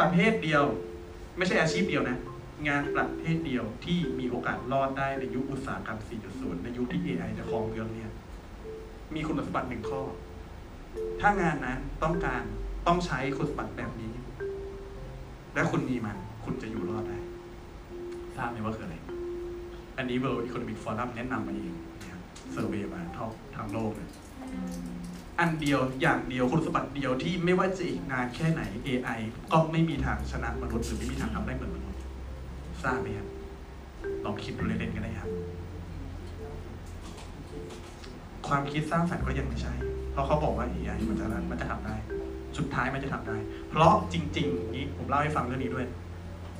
[0.00, 0.64] ประเภทเดียว
[1.36, 2.18] ไม่ใช่อาชีพเดียวนะ
[2.68, 5.98] งานประเภทเดียวที่มีโอกาสรอดได้ในยุคอุตสาหกรรม
[6.32, 8.10] 4.0 ในยุคที่ AI จะครองเมืองเนี่ย
[9.14, 10.02] มีคุณสมบัติหนึ่งข้อ
[11.20, 12.42] ถ้างานนั้นต้องการ
[12.86, 14.12] ต้องใช้คุณสมบัติแบบนี้
[15.54, 17.18] และคุณมีมัน คุณจะอยู่รอดได้
[18.36, 18.96] ทราบไหมว่าคืออะไร
[19.96, 21.74] อันนี้ World Economic Forum แนะนำมาเอง
[22.52, 24.08] เซอร์เวยมาทั้งทั้งโลกเลย
[25.42, 29.20] อันเดียวอย่างเดียวคุณสมบัติเดียวที่ไม่ว่าจะอีกนานแค่ไหน AI
[29.52, 32.00] ก็ไม่มีทางชนะมนุษย์หรือไม่มีทางทำได้เหมือนมนุษย์
[32.82, 33.28] ทราบไหมครับ
[34.24, 35.28] ลองคิดดูเล่นๆกันได้ครับ
[38.48, 39.72] ความคิดสร้างสรรค์ก็ยังไม่ใช่
[40.12, 41.96] เพราะเขาบอกว่า AI มันจะมันจะทำได้
[42.58, 43.36] สุดท้ายมันจะทำได้
[43.68, 45.86] เพราะจริงๆนี้ผมเล่าให้ฟังเรื่องนี้ด้วย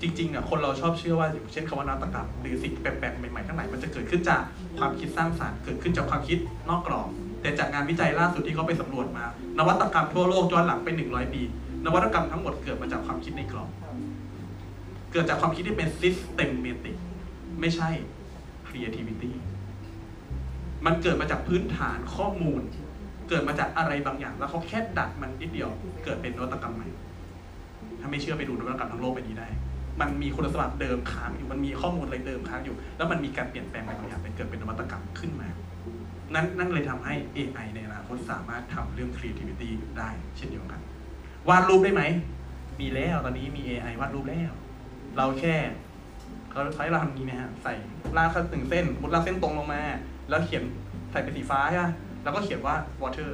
[0.00, 4.42] จริงๆอะคนเราชอบเชื่อว่าอย่างเช่นคำว่านวัตกรรมหรือสิ่งแปลกๆใหม่ๆทั้งหลายมันจะเกิดขึ้นจาก
[4.78, 6.38] ความคิดสร้างสรรค์เกิดขึ้นจากความคิด
[6.70, 7.10] นอกกรอบ
[7.42, 9.24] แต่จากงานวิจัยล่าสุดที่เขาไปสำรวจมา
[9.58, 11.42] นวัตกรรมทั่วโลกย้อนหลังไป 100 ปี
[11.86, 13.70] นวัตกรรมทั้งหมดเกิดมาจากความคิดในกรอบ
[15.12, 16.96] เกิดจากความคิดที่เป็น systematic
[17.60, 17.90] ไม่ใช่
[18.68, 19.30] creativity
[20.86, 22.62] มันเกิดมาจากพื้นฐานข้อมูล
[23.28, 25.70] เกิดมาจากอะไรบางอย่าง แล้วเขาแค่ดัดมันนิดเดียว
[26.04, 26.88] เกิดเป็นนวัตกรรมใหม่
[28.00, 29.48] ถ้าไม่เชื่อไปดูนวัตกรรมทั้งโลกไปนี้ได้
[30.00, 35.48] มันมีคุณสมบัติเดิมค้างอยู่ มันมีข้อมูลอะไรเดิมค้างอยู่ แล้วมันมีการเปลี่ยนแปลงอะไรบางอย่างเป็นเกิดเป็นนวัตกรรมขึ้นมา
[36.34, 40.80] นั่นนั่นเลยทำให้ AI ในอนาคตสามารถทำเรื่อง creativity ได้เช่นเดียวกัน
[41.48, 42.02] วาดรูปได้ไหม
[42.80, 44.52] มีแล้วตอนนี้มี AI วาดรูปแล้ว
[45.16, 45.56] เราแค่
[46.50, 47.74] เขาใช้เราทำนี้นะฮะ ใส่
[48.16, 49.82] ลากหนึ่งเส้นมุดลากเส้นตรงลงมา
[50.28, 50.62] แล้วเขียน
[51.10, 51.86] ใส่เป็นสีฟ้าใช่ไหม
[52.22, 53.30] แล้วก็เขียนว่า water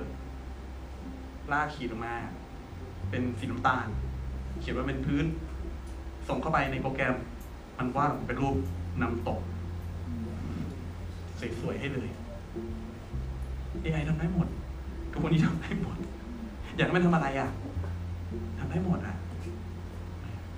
[1.53, 2.15] ลากขีดลงมา
[3.11, 3.87] เป็นสีน้ำตาล
[4.61, 5.25] เขียนว่าเป็นพื้น
[6.29, 7.15] ส่งเข้าไปในโปรแกรม
[7.79, 8.57] มันวาดเป็นรูป
[9.03, 9.41] น้ำตก
[11.61, 12.09] สวยๆให้เลย
[13.85, 14.49] AI ทำได้หมด
[15.13, 15.97] ทุกคนนี้ทำได้หมด
[16.77, 17.51] อยากให้มันทำอะไรอะ
[18.59, 19.17] ทำได้หมดอะ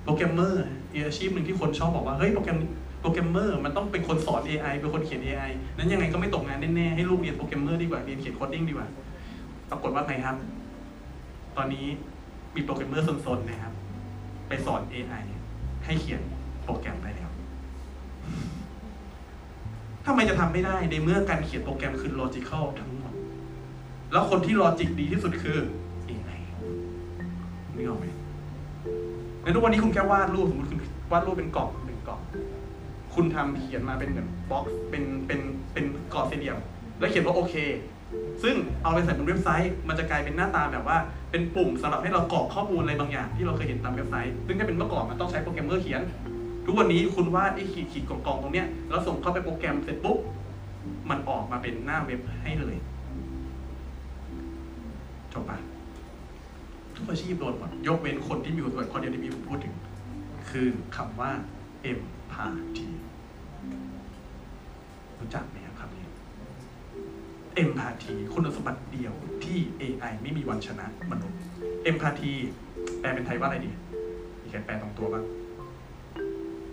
[0.05, 2.59] โปรแกรมเมอร์อีกอาชีพหนึ่งที่คนชอบบอกว่า เฮ้ยโปรแกรม
[3.01, 8.89] โปรแกรมเมอร์มันต้องเป็นคนสอน AI เป็นคนเขียน AI นั้นยังไงก็ไม่ตกงานแน่ๆ ให้ลูกเรียนโปรแกรมเมอร์ดีกว่าเรียนเขียน coding ดีกว่า
[9.71, 10.37] ปรากฏว่าไงครับ
[11.57, 11.87] ตอนนี้
[12.55, 13.73] มีโปรแกรมเมอร์ซนๆนะครับ
[14.49, 15.23] ไปสอน AI
[15.85, 16.21] ให้เขียน
[16.65, 23.13] โปรแกรมได้แล้วทำไมจะทำไม่ได้ในเมื่อการเขียนโปรแกรมคือ logical ทั้งหมด
[24.13, 25.59] แล้วคนที่ logic ดีที่สุดคือ
[26.09, 26.41] AI
[27.75, 28.07] นึกออกไหม
[29.43, 30.79] ในทุกวันนี้คุณแค่วาดรูปสมมติคุณ
[31.13, 32.21] วาดรูปเป็นกล่องหนึ่งกล่อง
[33.15, 35.41] คุณทำเขียนมาเป็นเหมือน box เป็นเป็น
[35.73, 36.59] เป็นกรอบสี่เหลี่ยม
[36.99, 37.55] แล้วเขียนว่าโอเค
[38.43, 40.99] ซึ่งเอาไปใส่บนเว็บไซต์ มันจะกลายเป็นหน้าตาแบบว่า
[41.31, 46.03] เป็นปุ่มสำหรับให้เรากรอกข้อมูลอะไรบางอย่างที่เราเคยเห็นตามเว็บไซต์ ซึ่งถ้าเป็นเมื่อก่อนมันต้องใช้โปรแกรมเมอร์เขียน
[46.65, 50.19] ทุกวันนี้คุณวาดไอ้ขีดขีดกล่องๆตรงเนี้ยแล้วส่งเข้าไปโปรแกรมเสร็จปุ๊บ
[51.11, 52.77] มันออกมาเป็นหน้าเว็บให้เลย
[55.33, 55.59] จบปะ
[56.97, 59.75] ทุกอาชีพโดนหมดยกเว้นคนที่มีคุณสมบัติข้อเดียวที่มีผมพูดถึง
[60.51, 61.31] คือคำว่า
[61.91, 62.89] empathy
[65.21, 66.07] รู้จักไหมครับคำนี้
[67.63, 69.13] empathy คุณสมบัติเดียว
[69.45, 71.39] ที่ AI ไม่มีวันชนะมนุษย์
[71.91, 72.33] empathy
[73.01, 73.71] แปลเป็นไทยว่าอะไรดี
[74.43, 75.25] มีใครแปลตรงตัวบ้าง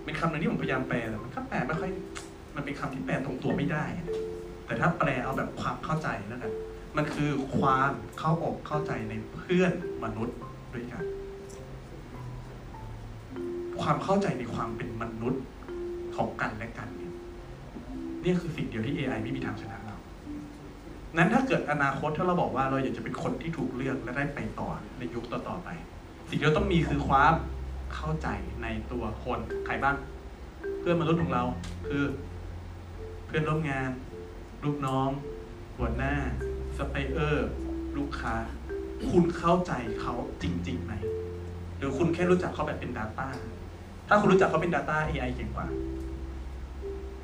[0.07, 1.91] เป็นคำหนึ่งที่ผมพยายามแปลแต่มันก็แปลไม่ค่อย
[2.56, 3.84] มันเป็นคำที่แปลตรงตัวไม่ได้
[4.66, 6.51] แต่ถ้าแปลเอาแบบความเข้าใจแล้วกัน
[6.97, 9.72] มันคือความเข้าอกเข้าใจในเพื่อน
[10.03, 10.38] มนุษย์
[10.73, 11.03] ด้วยกัน
[13.81, 15.44] ความเข้าใจในความเป็นมนุษย์
[16.16, 17.13] ของกันและกันเนี่ย
[18.24, 19.97] นี่คือสิ่งเดียวที่ AI ไม่มีทางชนะเรา
[21.18, 25.69] นั้นถ้าเกิดอนาคตถ้าเราบอกว่าเราอยากจะเป็นคนที่ถูกเลือกและได้ไปต่อในยุคต่อๆไป
[26.29, 27.34] สิ่งที่เราต้องมีคือความ
[27.95, 28.27] เข้าใจ
[28.63, 29.95] ในตัวคนใครบ้าง
[30.79, 31.43] เพื่อนมนุษย์ของเรา
[31.87, 32.03] คือ
[33.25, 33.89] เพื่อนร่วมงาน
[34.63, 35.09] ลูกน้อง
[35.77, 36.13] หัวหน้า
[36.77, 37.49] สไปเออร์
[37.97, 38.35] ลูกค้า
[39.09, 39.71] คุณเข้าใจ
[40.01, 40.93] เขาจริงๆไหม
[41.77, 43.27] หรือคุณแค่รู้จักเขาแบบเป็น Data
[44.07, 45.67] ถ้าคุณรู้จักเขาเป็น Data AI เก่งกว่า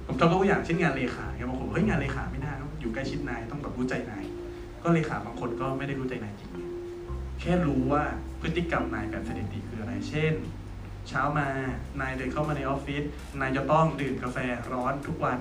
[0.06, 4.24] ผมยกตัวอย่างเช่นงานเลขาเนี่ยบางคนบอกเฮ้ยงานเลขาไม่น่าอยู่ใกล้ชิดนายต้องแบบรู้ใจนาย
[4.84, 6.50] ก็เลขาบางคนก็ไม่ได้รู้ใจนายจริง
[7.40, 8.04] แค่รู้ว่า
[8.44, 10.34] พฤติกรรมนายแบบสถิติคืออะไร เช่น
[11.08, 11.48] เช้ามา
[12.02, 13.04] นายเดินเข้ามาในออฟฟิศ
[13.40, 14.38] นายจะต้องดื่มกาแฟ
[14.74, 15.38] ร้อนทุกวัน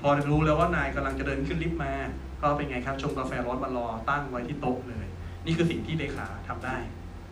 [0.00, 1.92] พอรู้แล้วว่านายกำลังจะเดินขึ้นลิฟต์มา
[2.42, 5.06] ก็เป็นไงครับ ชงกาแฟร้อนมารอตั้งไว้ที่โต๊ะเลย
[5.46, 6.76] นี่คือสิ่งที่เลขาทำได้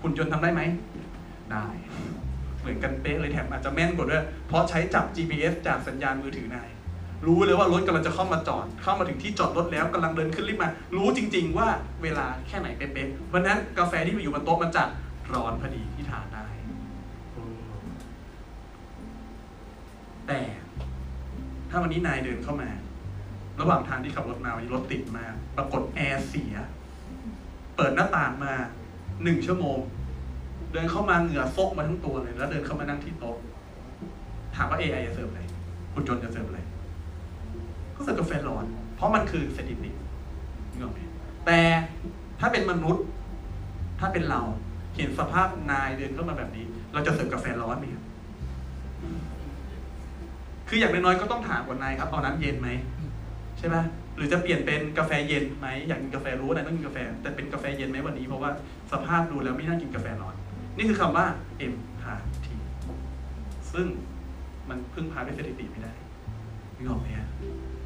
[0.02, 0.62] คุณยนต์ทำได้ไหม
[1.52, 1.66] ได้
[2.60, 6.68] เหมือนกันเป๊ะเลยแถมอาจจะแม่นกว่าด้วย เพราะใช้จับ GPS จากสัญญาณมือถือนาย
[7.26, 11.68] รู้เลยว่ารถกำลังจะเข้ามาจอด เข้ามาถึงที่จอดรถแล้วกำลังเดินขึ้นลิฟต์มา รู้จริง ๆ ว่า
[12.02, 14.82] เวลาแค่ไหนเป๊ะๆเพราะนั้นกาแฟที่อยู่บนโต๊ะมันจะ
[15.34, 16.46] ร้อนพอดีที่ทานได้
[20.26, 20.40] แต่
[21.70, 22.70] ถ้าวันนี้นายเดินเข้ามา
[23.60, 26.54] ระหว่างทางที่ขับรถมาวันนี้รถติดมากปรากฏแอร์เสีย
[27.76, 28.52] เปิดหน้าต่างมา
[29.22, 29.78] หนึ่งชั่วโมง
[30.72, 33.36] เดินเข้ามาเหงื่อซกมาทั้งตัวเลย แล้วเดินเข้ามานั่งที่โต๊ะ
[34.56, 35.42] ถามว่า AI จะเสิร์ฟอะไร
[35.92, 36.60] หุ่นยนจะเสิร์ฟอะไร
[37.96, 38.64] ก็เสิร์ฟกาแฟร้อน
[38.96, 39.90] เพราะมันคือสถิติ
[40.70, 41.00] นึกออกไหม
[41.46, 41.60] แต่
[42.40, 43.04] ถ้าเป็นมนุษย์
[44.00, 44.40] ถ้าเป็นเรา
[44.96, 48.04] เห็นสภาพนายเดินเข้ามาแบบนี้ เราจะเสิร์ฟกาแฟร้อนไหมครับ
[50.68, 52.68] คืออย่างน้อยๆก็ต้องถามก่อนนายครับเอาน้ำเย็นไหม
[53.58, 53.76] ใช่ไหม
[54.16, 58.50] หรือจะเปลี่ยนเป็นกาแฟเย็นไหมอยากกินกาแฟรู้ว่านายต้องกินกาแฟ แต่เป็นกาแฟเย็นไหมวันนี้เพราะว่า
[58.92, 60.34] สภาพดูแล้วไม่น่ากินกาแฟร้อน
[60.76, 61.26] นี่คือคำว่า
[61.72, 62.46] MRT
[63.72, 63.86] ซึ่ง
[64.68, 65.92] มันพึ่งพาด้วยสถิติไม่ได้
[66.76, 67.28] นึกออกไหมฮะ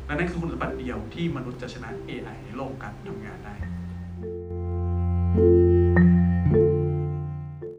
[0.07, 3.55] และนั่นคือคุณสมบัติเดียวที่มนุษย์จะชนะ AI ในโลกการทำงานได้